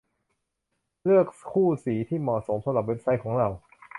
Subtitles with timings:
[1.03, 3.49] เลือกคู่สีที่เหมาะสมสำหรับเว็บไซต์ของเรา